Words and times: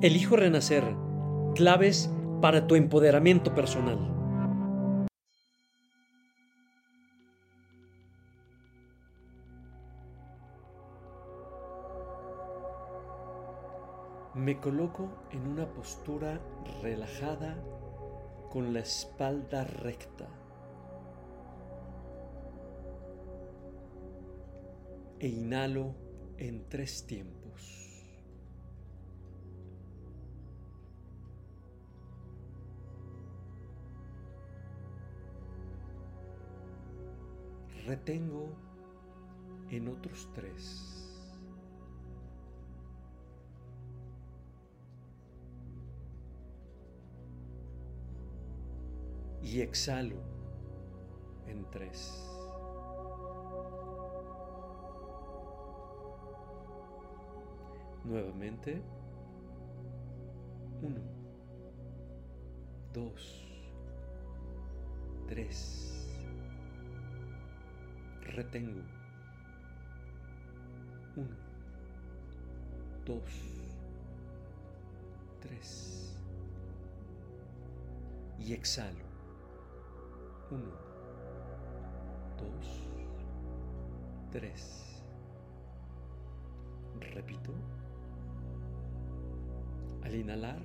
Elijo 0.00 0.36
renacer. 0.36 0.84
Claves 1.54 2.10
para 2.40 2.66
tu 2.66 2.76
empoderamiento 2.76 3.54
personal. 3.54 3.98
Me 14.34 14.60
coloco 14.60 15.08
en 15.32 15.48
una 15.48 15.66
postura 15.66 16.40
relajada 16.80 17.56
con 18.50 18.72
la 18.72 18.80
espalda 18.80 19.64
recta. 19.64 20.28
E 25.18 25.26
inhalo 25.26 25.94
en 26.36 26.68
tres 26.68 27.04
tiempos. 27.04 27.37
Retengo 37.88 38.50
en 39.70 39.88
otros 39.88 40.28
tres. 40.34 40.98
y 49.42 49.62
exhalo 49.62 50.16
en 51.46 51.64
tres. 51.70 52.24
Nuevamente. 58.04 58.82
Uno, 60.82 61.00
dos, 62.92 63.46
tres. 65.26 65.87
Retengo. 68.38 68.82
Uno, 71.16 71.36
dos, 73.04 73.32
tres. 75.40 76.16
Y 78.38 78.52
exhalo. 78.52 79.04
Uno, 80.52 80.70
dos, 82.38 82.88
tres. 84.30 85.02
Repito. 87.12 87.52
Al 90.04 90.14
inhalar, 90.14 90.62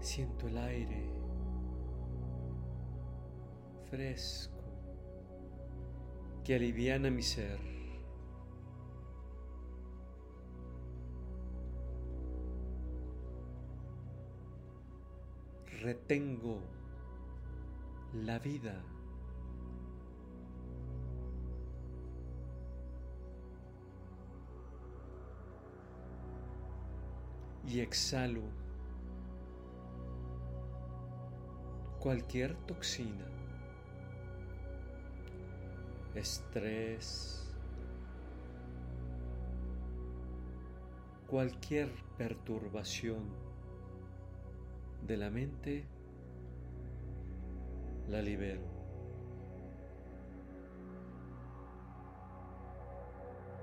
siento 0.00 0.48
el 0.48 0.58
aire 0.58 1.29
fresco 3.90 4.62
que 6.44 6.54
aliviana 6.54 7.10
mi 7.10 7.22
ser. 7.22 7.58
Retengo 15.82 16.60
la 18.12 18.38
vida. 18.38 18.82
y 27.66 27.80
exhalo 27.80 28.42
cualquier 32.00 32.56
toxina, 32.66 33.26
estrés, 36.14 37.40
cualquier 41.26 41.88
perturbación 42.18 43.18
de 45.06 45.16
la 45.16 45.30
mente, 45.30 45.84
la 48.08 48.20
libero. 48.20 48.62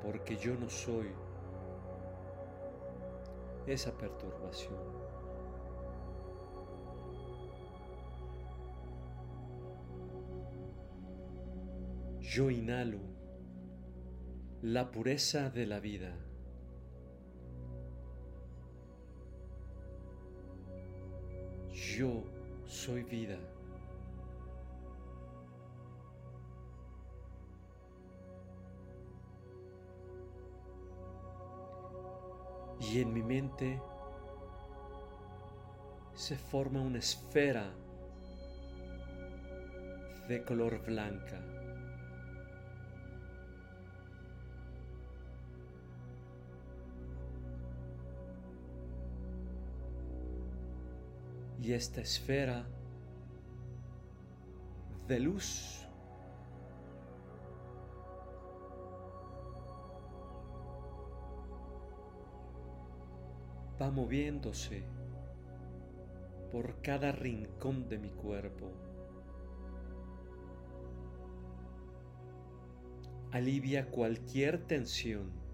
Porque 0.01 0.37
yo 0.37 0.55
no 0.55 0.69
soy 0.69 1.07
esa 3.65 3.91
perturbación. 3.97 4.96
Yo 12.37 12.51
inhalo 12.51 12.99
la 14.61 14.91
pureza 14.91 15.49
de 15.49 15.65
la 15.65 15.79
vida. 15.79 16.13
Yo 21.73 22.25
soy 22.67 23.01
vida. 23.01 23.39
y 32.79 33.01
en 33.01 33.11
mi 33.11 33.23
mente 33.23 33.81
se 36.13 36.37
forma 36.37 36.81
una 36.81 36.99
esfera 36.99 37.73
de 40.27 40.43
color 40.43 40.85
blanca. 40.85 41.56
Y 51.67 51.73
esta 51.73 51.99
esfera 51.99 52.65
de 55.05 55.19
luz 55.19 55.85
va 63.81 63.91
moviéndose 63.91 64.85
por 66.53 66.81
cada 66.81 67.11
rincón 67.11 67.89
de 67.89 67.97
mi 67.99 68.11
cuerpo. 68.11 68.71
Alivia 73.33 73.91
cualquier 73.91 74.65
tensión. 74.67 75.46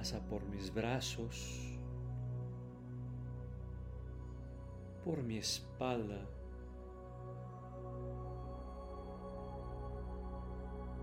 Pasa 0.00 0.18
por 0.18 0.42
mis 0.46 0.72
brazos, 0.72 1.78
por 5.04 5.22
mi 5.22 5.36
espalda, 5.36 6.26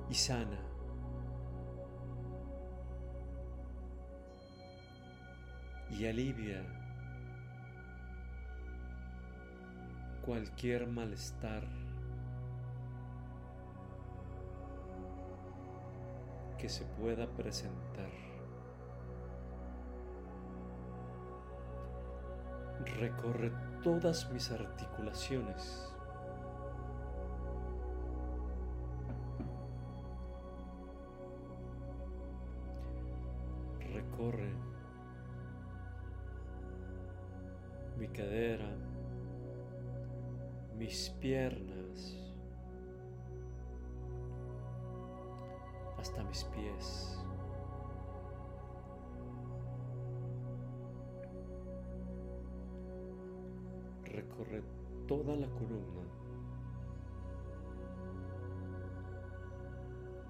y 0.09 0.16
sana. 0.16 0.59
Y 5.91 6.08
alivia 6.08 6.66
cualquier 10.25 10.88
malestar 10.88 11.68
que 16.58 16.67
se 16.67 16.84
pueda 16.84 17.28
presentar. 17.28 18.27
Recorre 22.95 23.51
todas 23.84 24.31
mis 24.31 24.51
articulaciones 24.51 25.93
recorre 34.17 34.51
mi 37.97 38.07
cadera, 38.09 38.69
mis 40.78 41.09
piernas, 41.19 42.16
hasta 45.97 46.23
mis 46.23 46.43
pies. 46.45 47.16
recorre 54.28 54.62
toda 55.08 55.35
la 55.35 55.47
columna, 55.47 56.03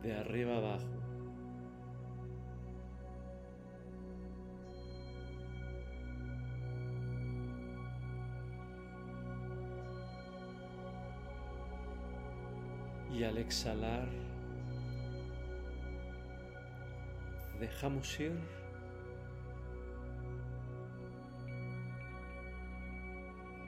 de 0.03 0.13
arriba 0.13 0.57
abajo. 0.57 0.85
Y 13.13 13.23
al 13.23 13.37
exhalar, 13.39 14.07
dejamos 17.59 18.19
ir 18.19 18.31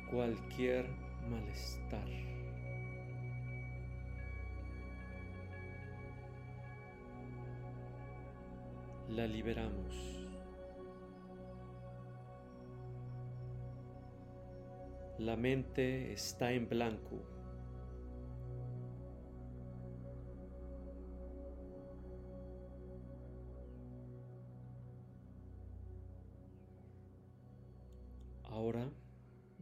cualquier 0.10 0.88
malestar. 1.30 2.08
La 9.10 9.28
liberamos. 9.28 10.28
La 15.18 15.36
mente 15.36 16.14
está 16.14 16.52
en 16.52 16.70
blanco. 16.70 17.39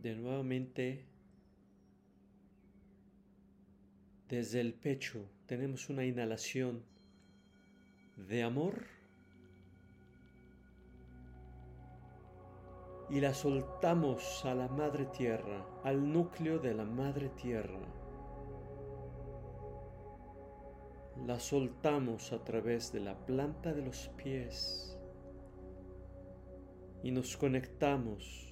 De 0.08 0.16
nuevamente, 0.16 1.06
desde 4.30 4.62
el 4.62 4.74
pecho 4.74 5.20
tenemos 5.46 5.90
una 5.90 6.06
inhalación 6.06 6.82
de 8.16 8.42
amor 8.42 8.86
y 13.10 13.20
la 13.20 13.34
soltamos 13.34 14.46
a 14.46 14.56
la 14.56 14.70
madre 14.70 15.08
tierra, 15.08 15.66
al 15.84 16.10
núcleo 16.14 16.60
de 16.60 16.74
la 16.74 16.86
madre 16.86 17.28
tierra. 17.30 17.80
La 21.26 21.38
soltamos 21.38 22.32
a 22.32 22.44
través 22.46 22.94
de 22.94 23.02
la 23.02 23.26
planta 23.26 23.74
de 23.74 23.82
los 23.82 24.08
pies 24.16 24.98
y 27.04 27.12
nos 27.12 27.36
conectamos 27.36 28.47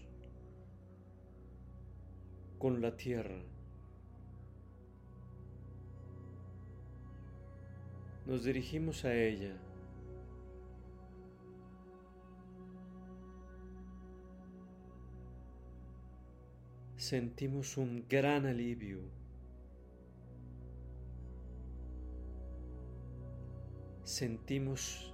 con 2.65 2.81
la 2.81 2.97
tierra. 2.97 3.37
Nos 8.25 8.43
dirigimos 8.43 9.05
a 9.05 9.13
ella. 9.13 9.55
Sentimos 16.97 17.77
un 17.77 18.03
gran 18.09 18.47
alivio. 18.47 19.01
Sentimos 24.03 25.13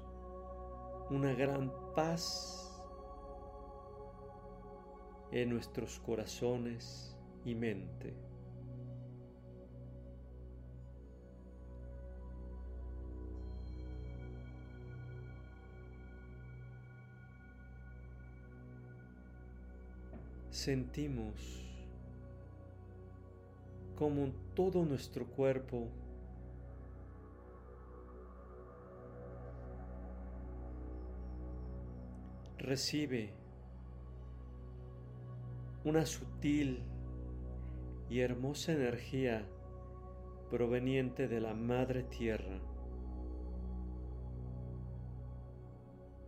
una 1.09 1.33
gran 1.33 1.69
paz 1.93 2.71
en 5.33 5.49
nuestros 5.49 5.99
corazones 5.99 7.10
y 7.45 7.55
mente. 7.55 8.13
Sentimos 20.49 21.61
como 23.97 24.31
todo 24.53 24.83
nuestro 24.85 25.25
cuerpo 25.25 25.87
recibe 32.57 33.33
una 35.83 36.05
sutil 36.05 36.83
y 38.11 38.19
hermosa 38.19 38.73
energía 38.73 39.47
proveniente 40.49 41.29
de 41.29 41.39
la 41.39 41.53
Madre 41.53 42.03
Tierra. 42.03 42.59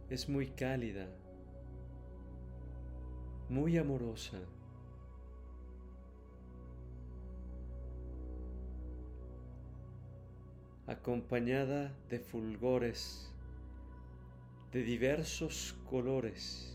Es 0.09 0.29
muy 0.29 0.47
cálida, 0.47 1.09
muy 3.49 3.77
amorosa. 3.77 4.39
acompañada 10.85 11.93
de 12.09 12.19
fulgores 12.19 13.29
de 14.71 14.83
diversos 14.83 15.75
colores. 15.89 16.72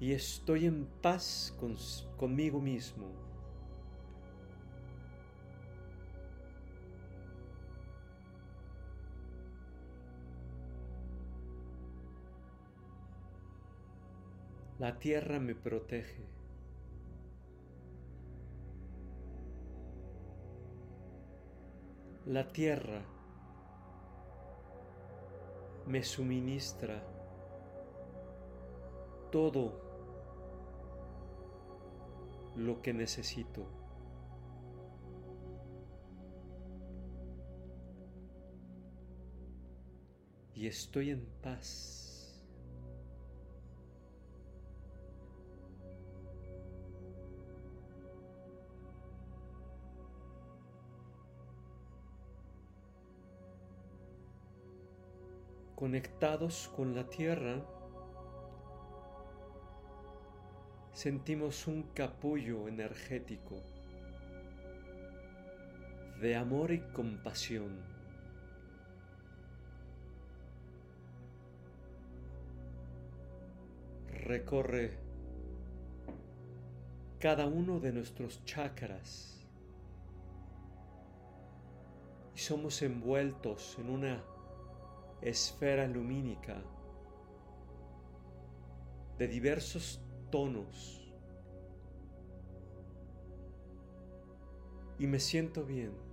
Y 0.00 0.12
estoy 0.12 0.66
en 0.66 0.86
paz 1.02 1.56
conmigo 2.16 2.60
mismo. 2.60 3.06
La 14.78 14.96
tierra 14.96 15.40
me 15.40 15.56
protege. 15.56 16.24
La 22.26 22.46
tierra 22.52 23.02
me 25.86 26.04
suministra 26.04 27.02
todo 29.32 29.87
lo 32.58 32.82
que 32.82 32.92
necesito. 32.92 33.66
Y 40.54 40.66
estoy 40.66 41.10
en 41.10 41.24
paz. 41.42 42.08
conectados 55.78 56.68
con 56.74 56.96
la 56.96 57.08
tierra, 57.08 57.64
sentimos 60.98 61.68
un 61.68 61.84
capullo 61.94 62.66
energético 62.66 63.62
de 66.20 66.34
amor 66.34 66.72
y 66.72 66.80
compasión. 66.92 67.70
Recorre 74.24 74.98
cada 77.20 77.46
uno 77.46 77.78
de 77.78 77.92
nuestros 77.92 78.44
chakras 78.44 79.40
y 82.34 82.38
somos 82.40 82.82
envueltos 82.82 83.76
en 83.78 83.88
una 83.88 84.24
esfera 85.22 85.86
lumínica 85.86 86.60
de 89.16 89.28
diversos 89.28 90.00
tonos 90.30 91.12
y 94.98 95.06
me 95.06 95.20
siento 95.20 95.64
bien 95.64 96.08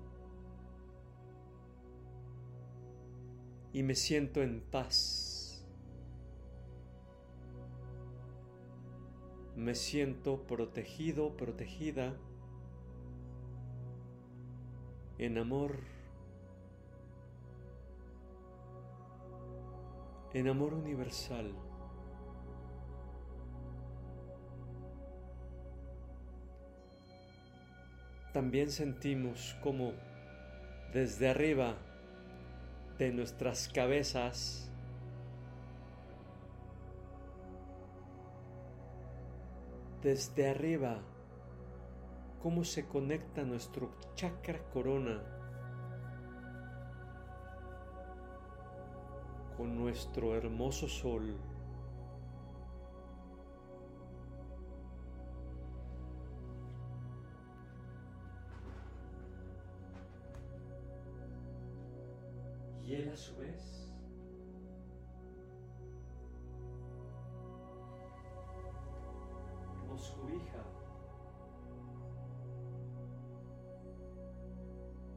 y 3.75 3.84
me 3.84 3.93
siento 3.93 4.41
en 4.41 4.62
paz. 4.62 5.62
Me 9.57 9.75
siento 9.75 10.43
protegido, 10.48 11.36
protegida 11.36 12.15
en 15.17 15.38
amor, 15.38 15.75
en 20.34 20.48
amor 20.48 20.74
universal. 20.74 21.53
También 28.35 28.69
sentimos 28.69 29.55
como 29.63 29.93
desde 30.91 31.29
arriba 31.29 31.77
de 32.97 33.13
nuestras 33.13 33.69
cabezas 33.69 34.69
desde 40.01 40.49
arriba 40.49 40.97
cómo 42.43 42.65
se 42.65 42.85
conecta 42.85 43.43
nuestro 43.43 43.95
chakra 44.15 44.59
corona 44.73 45.23
con 49.55 49.77
nuestro 49.77 50.35
hermoso 50.35 50.89
sol. 50.89 51.37
Él 62.95 63.09
a 63.09 63.17
su 63.17 63.35
vez 63.35 63.91
nos 69.85 70.11
cobija 70.11 70.63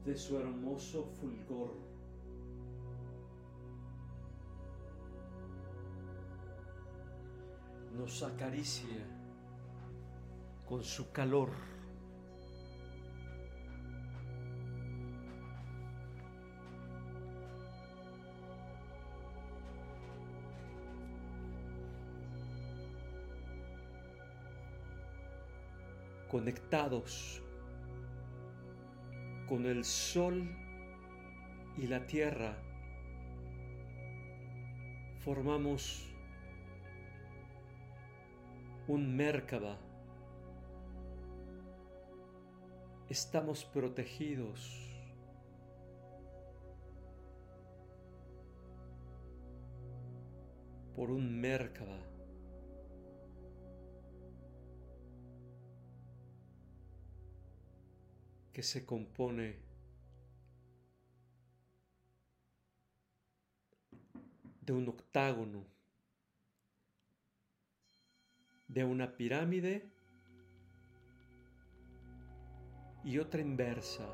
de 0.05 0.17
su 0.17 0.37
hermoso 0.37 1.05
fulgor. 1.05 1.71
Nos 7.97 8.23
acaricia 8.23 9.07
con 10.67 10.83
su 10.83 11.09
calor. 11.13 11.78
Conectados 26.39 27.43
con 29.49 29.65
el 29.65 29.83
sol 29.83 30.49
y 31.75 31.85
la 31.85 32.07
tierra, 32.07 32.55
formamos 35.19 36.09
un 38.87 39.17
Merkaba. 39.17 39.77
Estamos 43.09 43.65
protegidos. 43.65 44.85
por 50.95 51.11
un 51.11 51.39
Merkaba. 51.39 52.08
Que 58.59 58.63
se 58.63 58.85
compone 58.85 59.55
de 64.59 64.73
un 64.73 64.89
octágono, 64.89 65.63
de 68.67 68.83
una 68.83 69.15
pirámide 69.15 69.89
y 73.05 73.17
otra 73.17 73.39
inversa. 73.39 74.05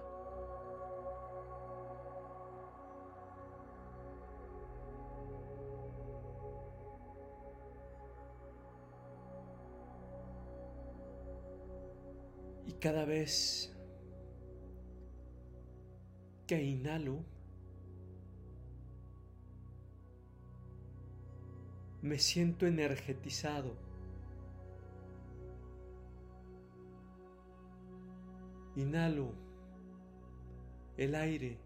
Y 12.67 12.73
cada 12.73 13.05
vez 13.05 13.74
que 16.45 16.61
inhalo, 16.63 17.23
me 22.01 22.19
siento 22.19 22.67
energetizado. 22.67 23.75
Inhalo 28.75 29.31
el 30.97 31.15
aire. 31.15 31.57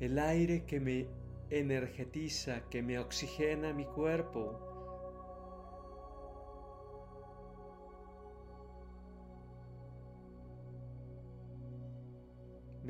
El 0.00 0.18
aire 0.18 0.64
que 0.66 0.80
me 0.80 1.06
energetiza, 1.48 2.68
que 2.68 2.82
me 2.82 2.98
oxigena 2.98 3.72
mi 3.72 3.84
cuerpo. 3.84 4.71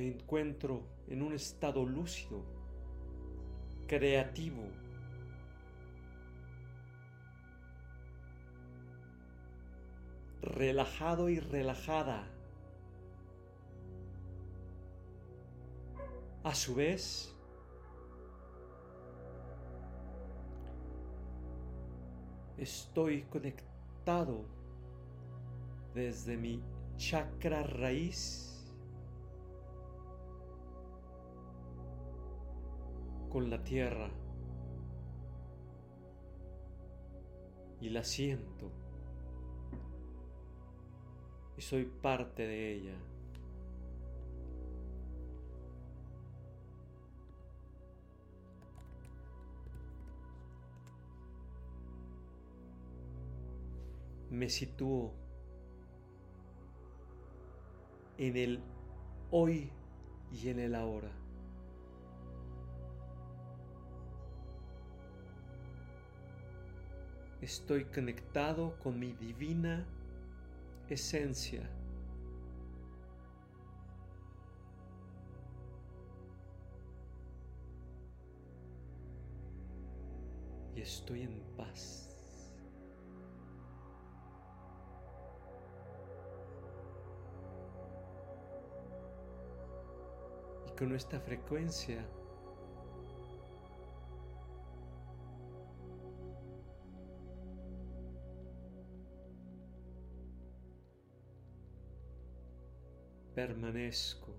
Me 0.03 0.09
encuentro 0.09 0.83
en 1.07 1.23
un 1.23 1.33
estado 1.33 1.85
lúcido, 1.87 2.43
creativo. 3.87 4.65
relajado 10.45 11.29
y 11.29 11.39
relajada. 11.39 12.27
A 16.43 16.53
su 16.53 16.75
vez, 16.75 17.33
estoy 22.59 23.23
conectado 23.23 24.45
desde 25.95 26.37
mi 26.37 26.61
chakra 26.97 27.63
raíz 27.63 28.53
con 33.33 33.49
la 33.49 33.65
tierra 33.65 34.11
y 37.81 37.89
la 37.89 38.05
siento 38.05 38.71
y 41.57 41.63
soy 41.63 41.87
parte 41.87 42.47
de 42.47 42.75
ella. 42.75 42.95
Me 54.29 54.51
sitúo 54.51 55.15
en 58.19 58.37
el 58.37 58.61
hoy 59.31 59.71
y 60.31 60.49
en 60.49 60.59
el 60.59 60.75
ahora. 60.75 61.22
Estoy 67.43 67.85
conectado 67.87 68.79
con 68.79 68.99
mi 68.99 69.13
divina 69.15 69.85
esencia. 70.89 71.69
Y 80.77 80.81
estoy 80.81 81.23
en 81.23 81.43
paz. 81.57 82.09
Y 90.69 90.79
con 90.79 90.95
esta 90.95 91.21
frecuencia 91.21 92.07
permanezco. 103.35 104.35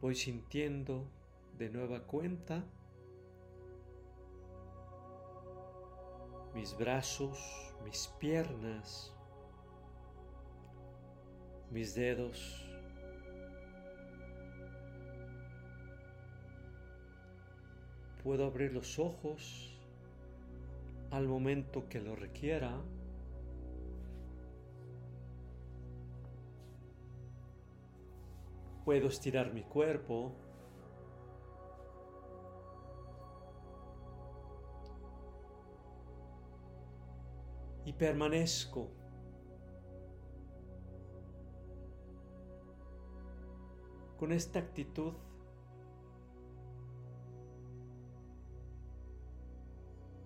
Voy 0.00 0.14
sintiendo 0.14 1.08
de 1.56 1.70
nueva 1.70 2.06
cuenta 2.06 2.64
mis 6.54 6.76
brazos, 6.76 7.38
mis 7.84 8.08
piernas, 8.18 9.14
mis 11.70 11.94
dedos, 11.94 12.64
Puedo 18.24 18.46
abrir 18.46 18.72
los 18.72 18.98
ojos 18.98 19.73
al 21.14 21.28
momento 21.28 21.88
que 21.88 22.00
lo 22.00 22.16
requiera. 22.16 22.82
Puedo 28.84 29.06
estirar 29.06 29.54
mi 29.54 29.62
cuerpo. 29.62 30.32
Y 37.84 37.92
permanezco 37.92 38.88
con 44.18 44.32
esta 44.32 44.58
actitud 44.58 45.12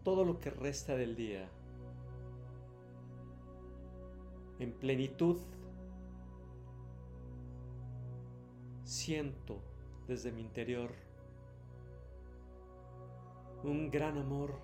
todo 0.09 0.25
lo 0.25 0.41
que 0.41 0.49
resta 0.49 0.97
del 0.97 1.15
día 1.15 1.51
en 4.59 4.73
plenitud 4.73 5.37
siento 8.85 9.61
desde 10.07 10.33
mi 10.33 10.41
interior 10.41 10.93
un 13.65 13.91
gran 13.91 14.17
amor 14.17 14.59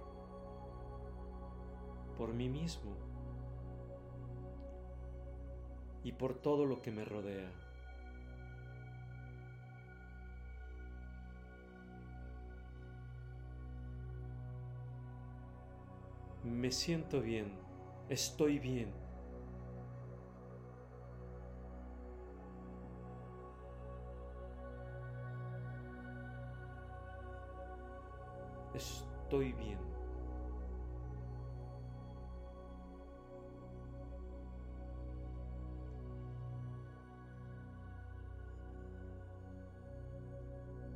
por 2.16 2.32
mí 2.32 2.48
mismo 2.48 2.96
y 6.04 6.12
por 6.12 6.32
todo 6.36 6.64
lo 6.64 6.80
que 6.80 6.90
me 6.90 7.04
rodea. 7.04 7.63
Me 16.44 16.70
siento 16.70 17.20
bien, 17.22 17.52
estoy 18.08 18.58
bien. 18.58 18.92
Estoy 28.74 29.52
bien. 29.52 29.78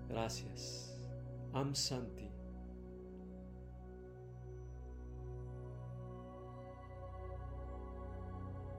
Gracias. 0.08 0.94
Am 1.52 1.74
Santi. 1.74 2.27